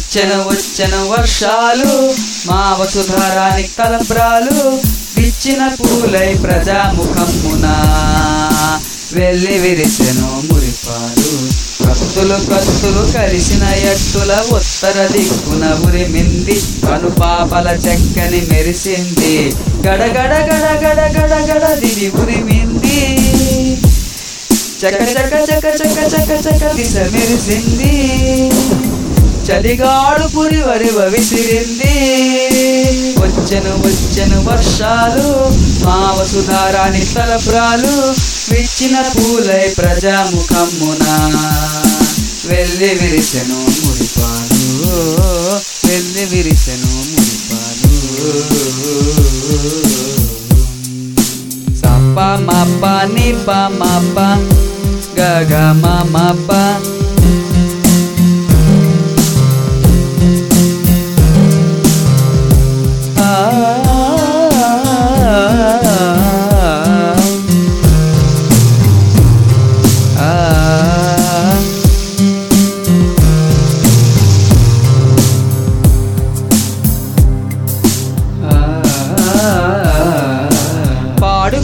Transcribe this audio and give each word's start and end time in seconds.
వచ్చెను 0.00 0.36
వచ్చెను 0.48 0.98
వర్షాలు 1.08 1.88
మా 2.48 2.60
వసుధారాని 2.78 3.64
కలబ్రాలు 3.78 4.56
పిచ్చిన 5.16 5.62
పూలై 5.78 6.30
ప్రజాముఖమున. 6.44 7.66
వెళ్ళి 9.16 9.54
విరిసెను 9.62 10.28
మురిపాలు 10.46 11.28
కత్తులు 11.84 12.38
కత్తులు 12.50 13.02
కలిసిన 13.16 13.64
ఎట్టుల 13.92 14.32
ఉత్తర 14.58 14.96
దిక్కున 15.12 15.64
ఉరిమింది 15.86 16.56
కనుపాపల 16.86 17.68
చెక్కని 17.86 18.40
మెరిసింది. 18.50 19.34
గడగడ 19.86 20.32
గడ 20.50 20.66
గడ 20.84 21.00
గడ 21.18 21.32
గడ 21.50 21.64
దిది 21.82 22.08
ఉరిమింది 22.22 22.98
చక 24.82 25.00
చక 25.14 25.32
చక 25.48 25.66
చక 25.80 25.98
చక 26.12 26.30
చక 26.46 26.64
దిశ 26.76 26.96
మెరిసింది. 27.14 27.92
చలిగాడు 29.50 30.26
పురి 30.26 30.60
వరివ 30.62 30.98
విసిరింది 31.04 31.94
వచ్చెను 33.20 33.72
వచ్చను 33.86 34.38
వర్షాలు 34.44 35.26
మా 35.84 36.16
వసుధారాని 36.18 37.04
తలప్రాలు 37.14 37.92
విచ్చిన 38.52 38.96
పూలై 39.08 39.74
ప్రజాముఖమున. 39.78 41.04
వెళ్ళి 42.48 42.90
విరిసెను 42.94 43.58
మురిపాలు 43.80 44.62
వెళ్ళి 45.88 46.24
విరిసెను 46.24 46.92
మురిపాలు. 47.10 47.92
సప్ప 51.78 52.18
మప్ప 52.48 52.86
నిప్ప 53.14 53.50
మప్ప 53.50 54.18
గగ 55.20 55.54
మప 55.82 56.50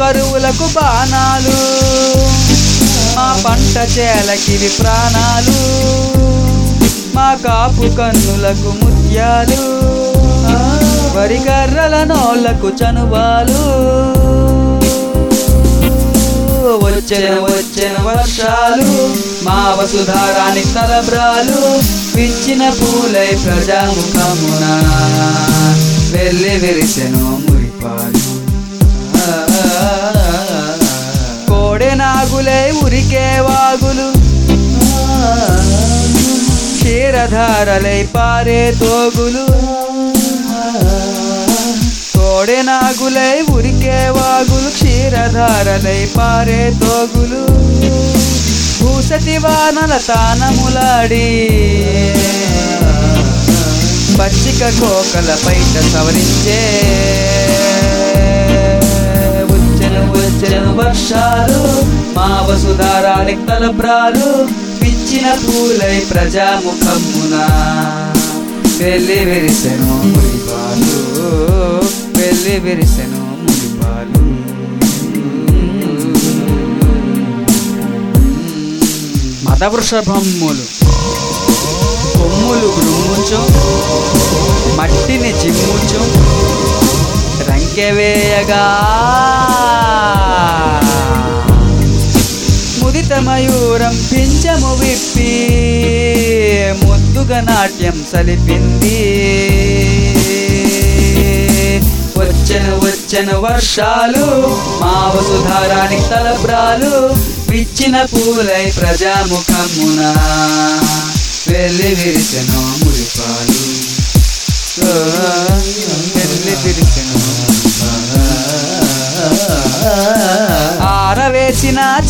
కరువులకు 0.00 0.68
బాణాలు. 0.72 1.56
మా 3.16 3.42
పంట 3.46 3.98
చేలకివి 3.98 4.68
ప్రాణాలు. 4.68 5.56
మా 7.16 7.34
కాపు 7.34 7.80
కన్నులకు 7.80 8.84
ముత్యాలు. 8.84 9.80
వరి 11.18 11.38
కర్రల 11.38 12.04
నోళ్ళకు 12.04 12.68
చనువాలు. 12.68 13.60
వచ్చిన 16.86 17.30
వచ్చిన 17.30 18.02
వర్షాలు. 18.02 19.10
మా 19.42 19.76
వసుధారాని 19.80 20.60
తలబ్రాలు. 20.60 21.82
పిచ్చిన 22.16 22.70
పూలై 22.70 23.38
ప్రజాముఖమున. 23.44 24.64
వెళ్ళి 26.16 26.58
విరిసెను 26.58 27.42
మురిపాలు. 27.48 28.19
కోడె 32.40 32.72
ఉరికే 32.84 33.40
వాగులు. 33.40 34.12
క్షీరధారలై 36.76 38.02
పారే 38.02 38.76
తోగులు. 38.80 39.46
కోడె 42.18 42.62
నాగులై 42.62 43.42
ఉరికే 43.50 44.08
వాగులు. 44.08 44.70
క్షీరధారలై 44.70 46.08
పారే 46.16 46.74
తోగులు. 46.82 47.46
భూసతి 48.82 49.38
వానల 49.38 50.00
తానములాడి. 50.08 51.48
పచ్చిక 54.20 54.80
కోకల 54.80 55.36
పైట 55.46 55.80
సవరించే. 55.92 56.80
వచ్చెను 59.50 60.12
వచ్చెను 60.12 60.76
వర్షాలు. 60.76 61.99
మా 62.16 62.28
వసుధారానికి 62.48 63.44
తలబ్రాలు 63.48 64.28
పిచ్చిన 64.80 65.26
పూలై 65.44 65.96
ప్రజాముఖమున. 66.10 67.34
వెళ్ళి 68.80 69.18
విరిసెను 69.28 69.94
ముడిపాలు 70.12 70.98
వెళ్ళి 72.18 72.54
విరిసెను 72.64 73.22
మురిపాలు 73.42 74.22
మదవృషభమ్ములు. 79.46 80.66
కొమ్ములు 82.16 82.68
గృమ్ముచు 82.76 83.40
మట్టిని 84.78 85.32
చిమ్ముచు 85.40 86.02
రంకెవేయగా 87.48 88.64
మయూరం 93.08 93.96
పింఛము 94.12 94.74
విప్పి 94.74 95.32
ముద్దుగా 96.86 97.40
నాట్యం 97.40 98.06
సలిపింది. 98.12 99.00
వచ్చన 102.18 102.80
వచ్చిన 102.84 103.36
వర్షాలు 103.36 104.26
మా 104.80 105.12
వసుధారానికి 105.14 106.02
తలబ్రాలు 106.02 107.14
పిచ్చిన 107.50 108.02
పూలై 108.02 108.70
ప్రజాముఖమున. 108.70 110.14
వెళ్ళి 111.48 111.94
విరిసెను 111.94 112.60
మురిపాలు. 112.84 113.69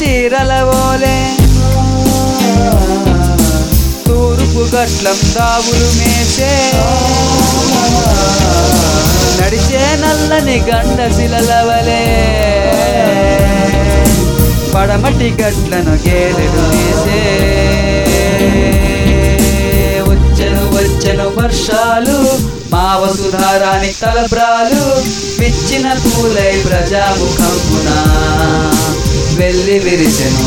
చీరలవోలే 0.00 0.06
చీరల 0.06 0.52
ఓలే. 0.82 1.16
తూర్పు 4.06 4.62
గట్లం 4.74 5.18
దావులు 5.34 5.88
మేసే. 5.98 6.52
నడిచే 9.40 9.96
నల్లని 10.02 10.56
గండ 10.68 11.12
శిలలవలే 11.16 12.02
పడమటి 14.74 15.30
గట్లను 15.40 15.94
గేలెడు 16.04 16.62
వేసే 16.70 17.20
వచ్చెను 20.08 20.62
వచ్చెను 20.76 21.26
వర్షాలు 21.38 22.16
మా 22.72 22.96
వసుధారానికి 22.96 24.00
తలబ్రాలు 24.00 24.82
పిచ్చిన 25.40 25.92
పూలై 26.02 26.62
ప్రజాముఖమున. 26.66 27.88
వెళ్ళి 29.40 29.78
విరిసెను 29.78 30.44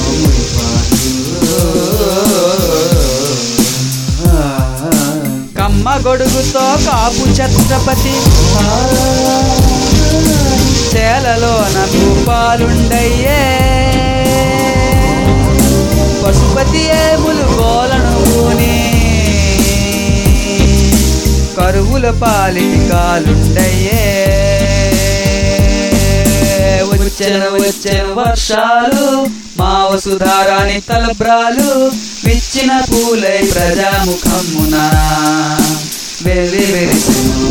కమ్మ 5.58 5.88
గొడుగుతో 6.06 6.66
కాపు 6.86 7.24
ఛత్రపతి. 7.30 8.14
చేలలోన 10.92 11.78
భూపాలుండయ్యే. 11.94 13.42
పశుపతి 16.24 16.84
ఏములు 17.02 17.46
గోలను 17.60 18.16
కరువుల 21.58 22.06
పాలిటి 22.22 22.90
కాలుండయ్యే. 22.90 24.03
వచ్చెను 27.24 27.50
వచ్చెను 27.56 28.14
వర్షాలు 28.16 29.04
మా 29.60 29.74
వసుధారాని 29.90 30.80
తలబ్రాలు 30.88 31.68
విచ్చిన 32.26 32.72
పూలై 32.90 33.38
ప్రజాముఖమున. 33.52 34.76
వెళ్ళి 36.26 36.64
వెరిసెను 36.72 37.48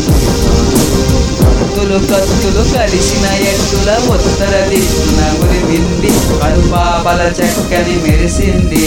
కత్తులు 1.39 1.97
కత్తులు 2.11 2.63
కలిసిన 2.75 3.25
ఎత్తుల 3.51 3.89
ఉత్తర 4.15 4.53
దిక్కున 4.69 5.21
ఉరిమింది 5.43 6.11
కడుపాపల 6.41 7.21
చెక్కని 7.39 7.95
మెరిసింది. 8.03 8.85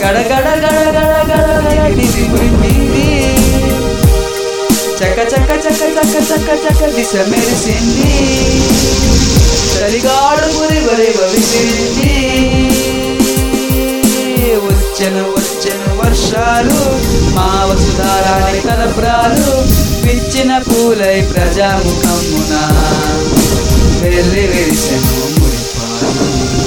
గడగడ 0.00 0.46
గడగడ 0.64 0.98
గడగడి 1.30 2.08
ఉరిమింది 2.34 3.08
చక 4.98 5.18
చక 5.32 5.50
చక 5.64 5.82
చక 5.94 6.16
చక 6.30 6.50
చక 6.64 6.82
దిశ 6.96 7.14
మెరిసింది. 7.30 8.12
గురి 11.04 11.16
వరి 11.16 11.30
విసిరింది 11.32 12.12
వచ్చెను 14.64 15.22
వచ్చెను 15.30 15.90
వర్షాలు 15.96 16.78
మా 17.34 17.48
వసు 17.64 17.90
మందారాని 17.90 18.60
తలప్రాలు 18.60 19.50
విచ్చిన 20.04 20.50
పూలై 20.58 21.18
ప్రజాముఖమున. 21.32 22.52
వెళ్ళి 24.02 24.44
విరిసెను 24.46 25.12
ముడిపాలు 25.34 26.63